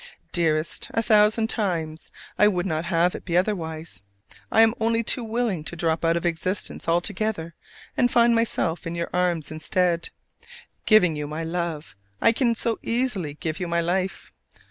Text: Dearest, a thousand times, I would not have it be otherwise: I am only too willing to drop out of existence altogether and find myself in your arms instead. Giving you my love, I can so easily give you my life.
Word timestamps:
Dearest, 0.31 0.87
a 0.95 1.03
thousand 1.03 1.47
times, 1.47 2.09
I 2.35 2.47
would 2.47 2.65
not 2.65 2.85
have 2.85 3.13
it 3.13 3.23
be 3.23 3.37
otherwise: 3.37 4.01
I 4.51 4.63
am 4.63 4.73
only 4.81 5.03
too 5.03 5.23
willing 5.23 5.63
to 5.65 5.75
drop 5.75 6.03
out 6.03 6.17
of 6.17 6.25
existence 6.25 6.87
altogether 6.89 7.53
and 7.95 8.09
find 8.09 8.33
myself 8.33 8.87
in 8.87 8.95
your 8.95 9.11
arms 9.13 9.51
instead. 9.51 10.09
Giving 10.87 11.15
you 11.15 11.27
my 11.27 11.43
love, 11.43 11.95
I 12.19 12.31
can 12.31 12.55
so 12.55 12.79
easily 12.81 13.35
give 13.35 13.59
you 13.59 13.67
my 13.67 13.81
life. 13.81 14.31